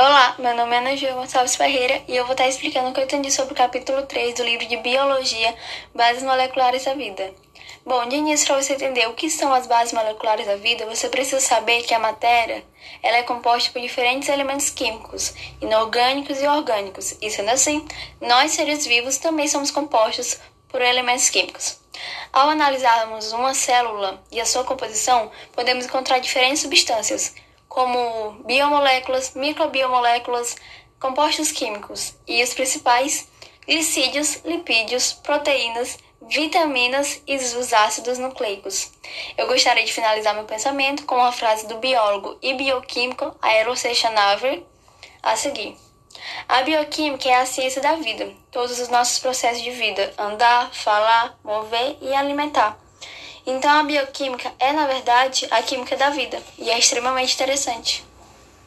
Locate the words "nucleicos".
38.18-38.90